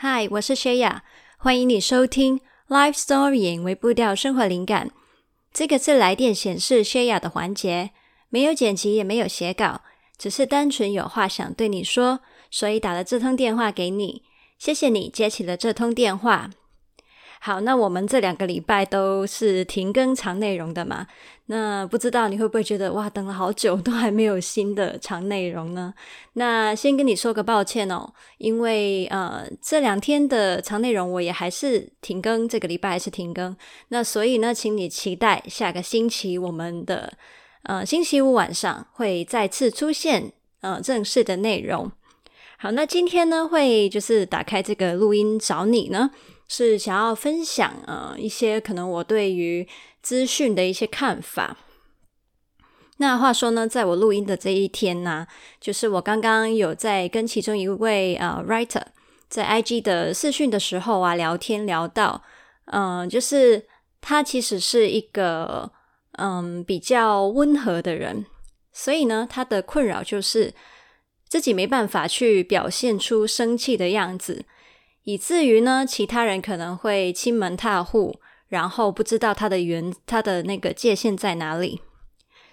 [0.00, 1.02] 嗨，我是薛雅，
[1.38, 4.92] 欢迎你收听 Life Story 为步调生活灵感。
[5.52, 7.90] 这个是来电显示薛雅的环节，
[8.28, 9.80] 没有剪辑，也没有写稿，
[10.16, 14.22] 只是单纯有话想对你说，所以打了这通电话给你。
[14.56, 16.50] 谢谢你接起了这通电话。
[17.40, 21.06] 好，那我们这两个礼拜都是停更长内容的嘛？
[21.46, 25.94] 那不知道你会不会觉得哇，等了好久都还没有新的长内容呢？
[26.34, 33.56] 那先跟你说个抱歉哦，因为呃这两天的长内容我也还是停更，这个礼拜还是停更。
[33.88, 37.12] 那所以呢，请你期待下个星期我们的
[37.62, 41.90] 呃星期五晚上会再次出现呃正式的内容。
[42.58, 46.10] 好，那今天呢会就是打开这个录音找你呢。
[46.48, 49.68] 是想要分享呃一些可能我对于
[50.02, 51.56] 资讯的一些看法。
[52.96, 55.26] 那话说呢，在我录音的这一天呢，
[55.60, 58.82] 就是我刚刚有在跟其中一位呃 writer
[59.28, 62.22] 在 IG 的视讯的时候啊聊天聊到，
[62.64, 63.66] 嗯、就是
[64.00, 65.70] 他其实是一个
[66.12, 68.26] 嗯比较温和的人，
[68.72, 70.52] 所以呢，他的困扰就是
[71.28, 74.44] 自己没办法去表现出生气的样子。
[75.04, 81.80] 以至于呢，其他人可能会欺门踏户，然后不知道他的原他的那个界限在哪里，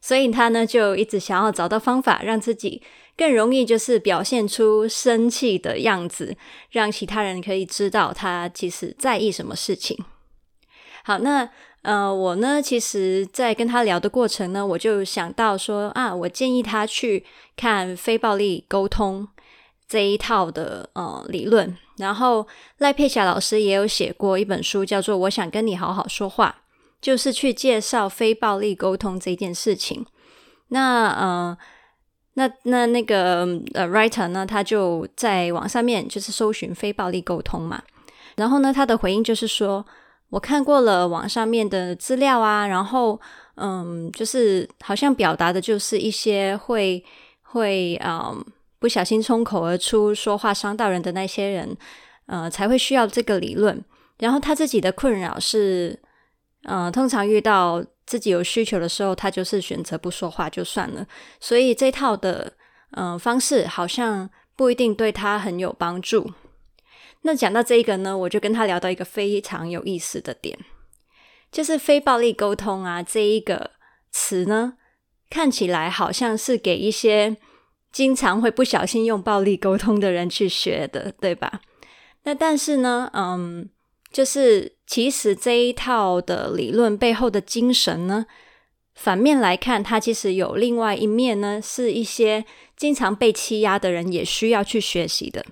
[0.00, 2.82] 所以他呢就一直想要找到方法，让自己
[3.16, 6.36] 更容易就是表现出生气的样子，
[6.70, 9.96] 让其他人可以知道他其实在意什么事情。
[11.04, 11.48] 好，那
[11.82, 17.24] 呃，我呢，其实在跟他聊的过程呢，我就想到说啊，我建议他去
[17.56, 19.26] 看非暴力沟通
[19.88, 21.76] 这一套的呃理论。
[21.98, 22.46] 然后
[22.78, 26.56] 赖佩霞老师也有写过一本书，叫做《我想跟你好好说话》，
[27.00, 30.06] 就是去介绍非暴力沟通这件事情。
[30.68, 31.56] 那呃，
[32.34, 37.82] 那那那个呃，writer 呢，他就在网上面就是搜寻非暴力沟通嘛。
[38.36, 39.84] 然后呢，他的回应就是说，
[40.30, 43.20] 我看过了网上面的资料啊，然后
[43.56, 47.04] 嗯，就是好像表达的就是一些会
[47.42, 48.42] 会嗯。
[48.82, 51.76] 不小心冲口而出说话伤到人的那些人，
[52.26, 53.80] 呃，才会需要这个理论。
[54.18, 55.96] 然后他自己的困扰是，
[56.64, 61.06] 呃，通常遇到自己有需求的时候，他就是选择不说话就算了。
[61.38, 62.54] 所以这套的
[62.90, 66.32] 呃方式好像不一定对他很有帮助。
[67.20, 70.58] 那讲到这一个呢，我就跟他聊到一个非常有意思的点，
[71.52, 73.70] 就是非暴力沟通啊这一个
[74.10, 74.74] 词呢，
[75.30, 77.36] 看起来好像是给一些。
[77.92, 81.60] 经常会不小心用暴力沟通的人去学的，对吧？
[82.24, 83.68] 那但是呢，嗯，
[84.10, 88.24] 就是其实这一套的理论背后的精神呢，
[88.94, 92.44] 反面来看，它其实有另外一面呢，是一些
[92.76, 95.44] 经常被欺压的人也需要去学习的。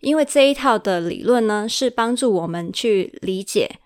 [0.00, 3.80] 因为这一套的理论呢，是帮助我们去理解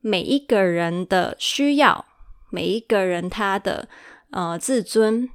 [0.00, 2.04] 每一个人的需要，
[2.50, 3.88] 每一个人他的
[4.30, 5.30] 呃自尊。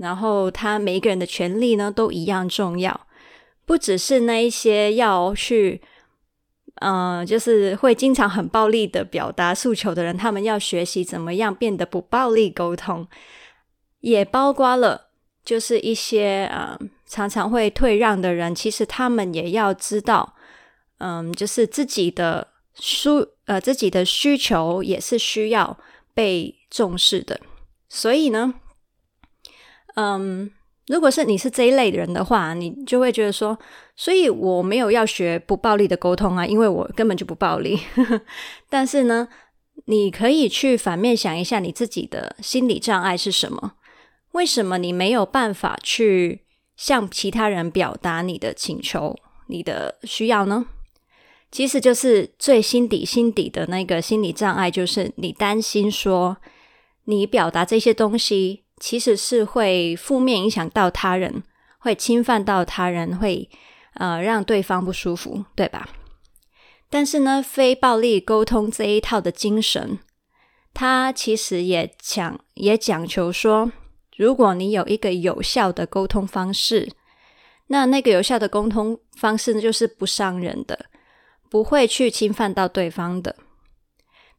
[0.00, 3.06] 然后，他每一个人的权利呢，都一样重要，
[3.66, 5.82] 不只是那一些要去，
[6.76, 13.06] 呃，就是会经常很暴力的表达诉求的人，他们要学习怎么样变得不暴力沟通，
[14.00, 15.08] 也包括了，
[15.44, 20.34] 就是一些呃常常会退让的人，其实他们也要知道，
[20.96, 23.10] 嗯、就是自己的需
[23.44, 25.76] 呃自己的需求也是需要
[26.14, 27.38] 被重视的，
[27.86, 28.54] 所以呢。
[29.96, 30.50] 嗯，
[30.86, 33.58] 如果是你是这一类人的话，你就会觉得说，
[33.96, 37.78] 所以我没有要学不暴力的沟通啊，因为我根本就不暴力。
[38.68, 39.28] 但是呢，
[39.86, 43.72] 你可以去反面想一下，你自己的心理障碍是什么？
[44.32, 46.44] 为什么你没有办法去
[46.76, 49.16] 向其他人表达你的请求、
[49.48, 50.66] 你的需要呢？
[51.50, 56.36] 其实就是最心底心底的那个心理障碍，就是你担心说，
[57.06, 58.62] 你表达这些东西。
[58.80, 61.44] 其实是会负面影响到他人，
[61.78, 63.48] 会侵犯到他人，会
[63.94, 65.90] 呃让对方不舒服，对吧？
[66.88, 70.00] 但是呢，非暴力沟通这一套的精神，
[70.74, 73.70] 它其实也讲也讲求说，
[74.16, 76.90] 如果你有一个有效的沟通方式，
[77.68, 80.86] 那那个有效的沟通方式呢，就是不伤人的，
[81.48, 83.36] 不会去侵犯到对方的。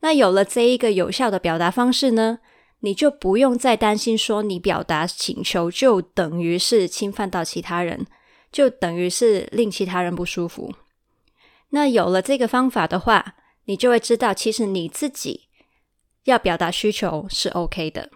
[0.01, 2.39] 那有了这一个有效的表达方式呢，
[2.81, 8.05] 你就不用再担心说，你表达请求就等于是侵犯到其他人，
[8.51, 10.73] 就等于是令其他人不舒服。
[11.69, 13.35] 那有了这个方法的话，
[13.65, 15.47] 你就会知道，其实你自己
[16.25, 18.09] 要表达需求是 OK 的。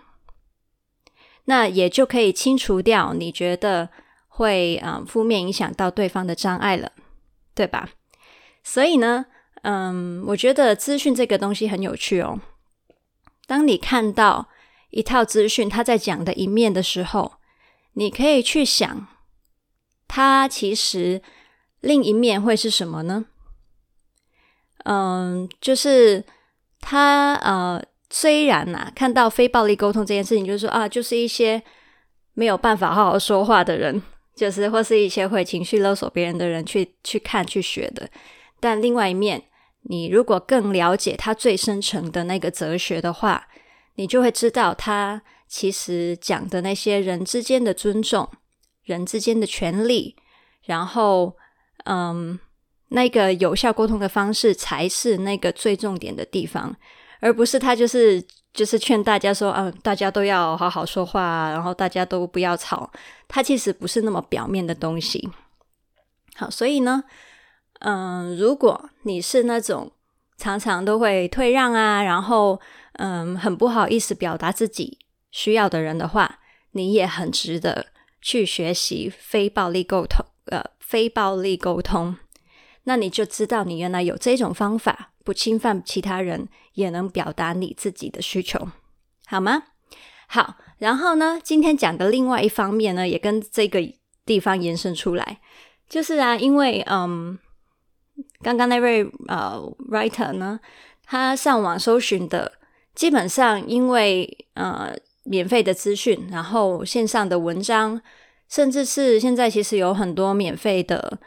[1.46, 3.90] 那也就可以清除掉你觉得
[4.28, 6.92] 会嗯负面影响到对方的障碍了，
[7.54, 7.92] 对吧？
[8.64, 9.28] 所以呢，
[9.62, 12.42] 嗯，我觉得资讯这个东西很有趣哦。
[13.46, 14.50] 当你看到
[14.96, 17.34] 一套资讯，他在讲的一面的时候，
[17.96, 19.08] 你可以去想，
[20.08, 21.22] 他其实
[21.82, 23.26] 另一面会是什么呢？
[24.86, 26.24] 嗯，就是
[26.80, 31.62] 他呃，虽然呐、啊，看到非暴力沟通这件事情，就是说啊，就是一些
[32.34, 34.02] 没有办法好好说话的人，
[34.34, 38.10] 就是或是一些会情绪勒索别人的人去去看去学的。
[38.62, 39.44] 但另外一面，
[39.82, 43.46] 你如果更了解他最深层的那个哲学的话，
[43.96, 48.30] 你就会知道他其实讲的那些人之间的尊重、
[48.84, 50.16] 人之间的权利，
[50.64, 51.36] 然后
[51.86, 52.40] 嗯，
[52.90, 56.76] 那个有效沟通的方式才是那个最重点的地方，
[57.20, 62.92] 而不是他就是就是劝大家说，嗯，大家都要好好说话，然后大家都不要吵。
[63.28, 65.30] 他其实不是那么表面的东西。
[66.36, 67.04] 好，所以呢。
[67.80, 69.92] 嗯，如果你是那种
[70.38, 72.60] 常常都会退让啊，然后
[72.98, 75.00] 嗯，很不好意思表达自己
[75.32, 76.40] 需要的人的话，
[76.72, 77.88] 你也很值得
[78.22, 80.26] 去学习非暴力沟通。
[80.46, 82.18] 呃，非暴力沟通，
[82.84, 88.70] 那你就知道你原来有这种方法，不侵犯其他人，也能表达你自己的需求，
[89.26, 89.64] 好吗？
[90.28, 93.80] 好，然后呢，今天讲的另外一方面呢，也跟这个
[94.26, 95.40] 地方延伸出来，
[95.90, 97.38] 就是啊，因为嗯。
[98.42, 99.60] 刚刚那位呃
[99.92, 100.58] writer 呢，
[101.04, 102.50] 他上网搜寻的
[102.96, 108.02] 基本上因为呃免费的资讯，然后线上的文章，
[108.50, 111.20] 甚至是现在其实有很多免费的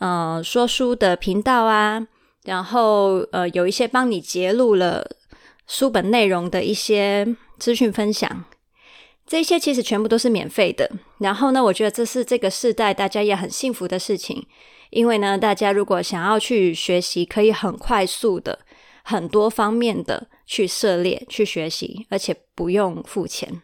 [0.00, 2.06] 呃说书的频道啊，
[2.44, 5.04] 然后呃有一些帮你截录了
[5.66, 8.44] 书本内容的一些资讯分享，
[9.26, 10.90] 这些其实全部都是免费的。
[11.18, 14.46] 然后呢，我觉得这是这个世代大家也很幸福的事情。
[14.90, 18.60] 因为呢，大家如果想要去学习，可以很快速的、
[19.02, 23.60] 很多方面的去涉猎、去学习，而且不用付钱。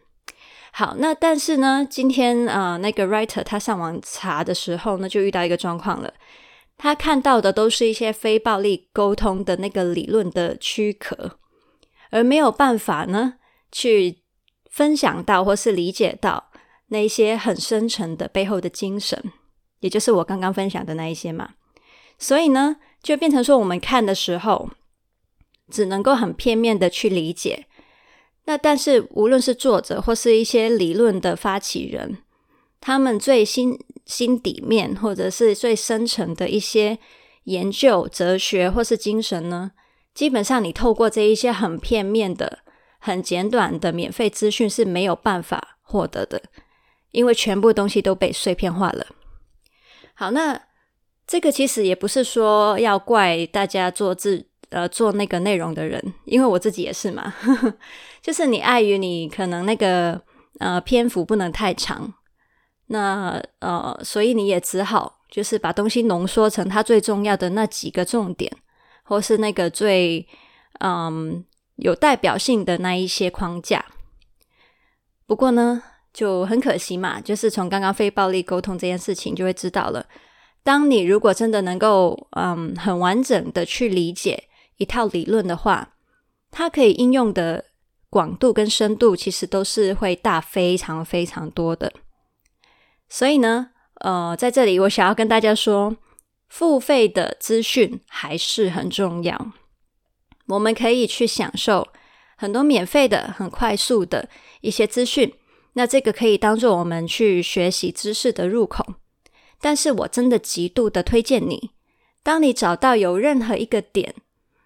[0.70, 6.12] 好，那但是呢，今天呃，那个 writer 他上网查的时候呢，就遇到一个状况了。
[6.76, 11.38] 他看到的都是一些非暴力沟通的那个理论的躯壳，
[12.10, 13.34] 而没有办法呢
[13.72, 14.18] 去
[14.70, 16.50] 分享到或是理解到
[16.88, 19.32] 那些很深沉的背后的精神。
[19.80, 21.50] 也就是我刚刚分享的那一些嘛，
[22.18, 24.68] 所以呢，就变成说我们看的时候，
[25.70, 27.66] 只能够很片面的去理解。
[28.46, 32.18] 那但是无论是作者或是一些理论的发起人，
[32.80, 36.98] 他们最心心底面或者是最深层的一些
[37.44, 39.72] 研究、哲学或是精神呢，
[40.12, 42.58] 基本上你透过这一些很片面的、
[42.98, 46.42] 很简短的免费资讯是没有办法获得的，
[47.12, 49.06] 因为全部东西都被碎片化了。
[50.14, 50.60] 好，那
[51.26, 57.32] 这个其实也不是说要怪大家做自呃做那个内容的人，因为我自己也是嘛，
[58.20, 60.20] 就是你碍于你可能那个
[60.58, 62.12] 呃篇幅不能太长，
[62.88, 68.50] 那呃所以你也只好就是把东西浓缩成它最重要的那几个重点，
[69.04, 70.26] 或是那个最
[70.80, 71.44] 嗯
[71.76, 73.84] 有代表性的那一些框架。
[75.26, 75.82] 不过呢。
[76.14, 80.06] 就很可惜嘛，就是从刚刚非暴力沟通这件事情就会知道了。
[80.62, 84.44] 当你如果真的能够嗯很完整的去理解
[84.76, 85.94] 一套理论的话，
[86.50, 87.66] 它可以应用的
[88.10, 91.92] 广度跟深度其实都是会大非常非常多的。
[93.08, 95.96] 所以呢，呃，在这里我想要跟大家说，
[96.48, 99.52] 付费的资讯还是很重要。
[100.46, 101.88] 我们可以去享受
[102.36, 104.28] 很多免费的、很快速的
[104.60, 105.32] 一些资讯。
[105.76, 108.94] 那这个可以当做我们去学习知识的入口，
[109.60, 111.70] 但是我真的极度的推荐你，
[112.22, 114.14] 当你找到有任何一个点，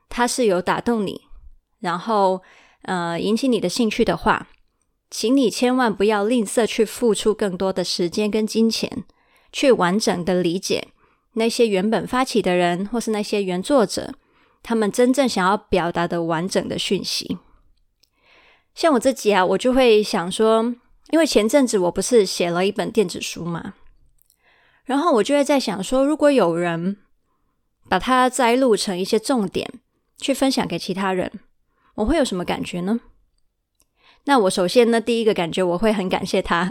[0.09, 1.23] 它是有打动你，
[1.81, 2.43] 然后
[2.83, 4.49] 呃引起你的兴趣的话，
[5.11, 9.05] 请你千万不要吝啬去付出更多的时间跟金钱，
[9.53, 10.89] 去完整的理解
[11.35, 14.15] 那些原本发起的人或是那些原作者，
[14.63, 17.39] 他们真正想要表达的完整的讯息。
[18.75, 20.75] 像我自己啊，我就会想说。
[21.11, 23.73] 因为前阵子我不是写了一本电子书嘛，
[24.85, 26.99] 然后我就会在想说，如果有人
[27.89, 29.81] 把它摘录成一些重点
[30.19, 31.31] 去分享给其他人，
[31.95, 33.01] 我会有什么感觉呢？
[34.25, 36.71] 那我首先呢，第一个感觉我会很感谢他，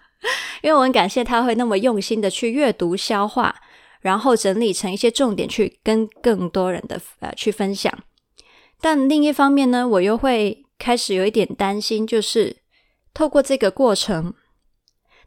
[0.62, 3.56] 因为我很感谢他会那么用心的去阅读、消化，
[4.00, 7.92] 然后整理成一些重点去跟更多人的呃去分享。
[8.80, 12.62] 但另一方面呢，我又会开始有一点担心，就是。
[13.14, 14.32] 透过这个过程，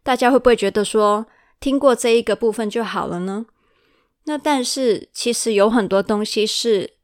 [0.01, 1.27] 大家会不会觉得说
[1.59, 3.45] 听过这一个部分就好了呢？
[4.23, 6.94] 那但是其实有很多东西是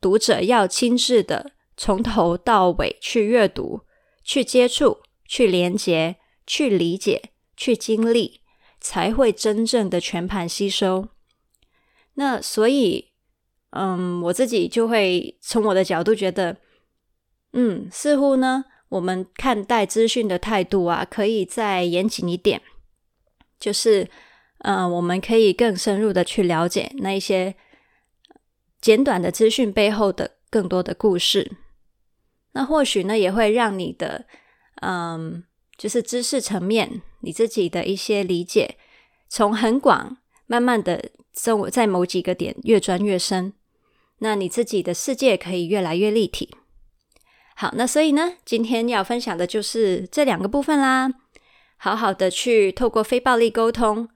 [0.00, 3.82] 读者要亲自的从头到尾去阅读、
[4.22, 8.40] 去接触、去连接、去理解、去经历，
[8.80, 11.08] 才会真正的全盘吸收。
[12.14, 13.12] 那所以，
[13.70, 16.56] 嗯，我自己就会从我的角度觉得，
[17.52, 22.60] 嗯，似乎呢，我们看待资讯的态度啊，可以再严谨一点，
[23.60, 24.08] 就是，
[24.60, 27.54] 嗯，我们可以更深入的去了解那一些
[28.80, 31.56] 简短的资讯背后的更多的故事。
[32.52, 34.26] 那或许呢，也会让你的，
[34.82, 35.44] 嗯，
[35.76, 38.76] 就是知识层面，你自己的一些理解，
[39.28, 41.10] 从很广，慢慢的。
[41.70, 43.52] 在某几个点越钻越深，
[44.18, 46.52] 那你自己的世界可以越来越立体。
[47.54, 51.08] 好，那所以呢，今天要分享的就是这两个部分啦。
[51.76, 54.08] 好好的去透过非暴力沟通，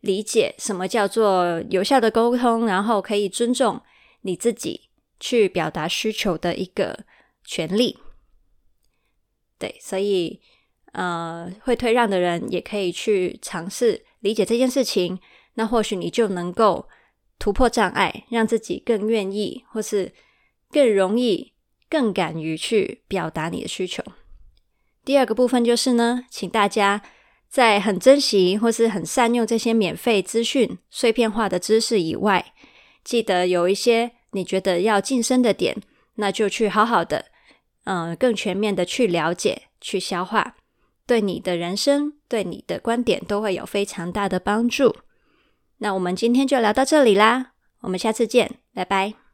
[0.00, 3.80] 理解什么叫做有效的沟通，然后可以尊重
[4.26, 7.04] 你自己去表达需求的一个
[7.44, 7.96] 权利。
[9.58, 10.40] 对，所以
[10.92, 15.18] 呃，会退让的人也可以去尝试理解这件事情。
[15.54, 16.86] 那或许你就能够
[17.38, 20.12] 突破障碍，让自己更愿意，或是
[20.70, 21.54] 更容易、
[21.88, 24.02] 更敢于去表达你的需求。
[25.04, 27.00] 第二个部分就是呢，请大家
[27.48, 32.54] 在很珍惜或是很善用这些免费资讯、碎片化的知识以外，
[33.06, 35.76] 记得有一些你觉得要晋升的点，
[36.16, 37.26] 那就去好好的，
[37.84, 40.56] 嗯，更全面的去了解、去消化，
[41.06, 44.96] 对你的人生、对你的观点都会有非常大的帮助。
[45.78, 49.25] 那我们今天就聊到这里啦，我们下次见，拜拜。